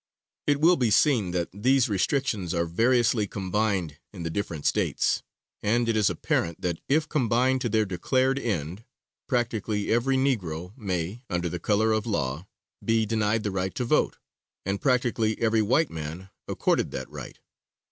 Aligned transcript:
It 0.47 0.59
will 0.59 0.77
be 0.77 0.89
seen 0.89 1.29
that 1.29 1.49
these 1.53 1.87
restrictions 1.87 2.55
are 2.55 2.65
variously 2.65 3.27
combined 3.27 3.99
in 4.11 4.23
the 4.23 4.31
different 4.31 4.65
States, 4.65 5.21
and 5.61 5.87
it 5.87 5.95
is 5.95 6.09
apparent 6.09 6.61
that 6.61 6.79
if 6.89 7.07
combined 7.07 7.61
to 7.61 7.69
their 7.69 7.85
declared 7.85 8.39
end, 8.39 8.83
practically 9.27 9.91
every 9.91 10.17
Negro 10.17 10.75
may, 10.75 11.21
under 11.29 11.59
color 11.59 11.91
of 11.91 12.07
law, 12.07 12.47
be 12.83 13.05
denied 13.05 13.43
the 13.43 13.51
right 13.51 13.75
to 13.75 13.85
vote, 13.85 14.17
and 14.65 14.81
practically 14.81 15.39
every 15.39 15.61
white 15.61 15.91
man 15.91 16.31
accorded 16.47 16.89
that 16.89 17.07
right. 17.07 17.37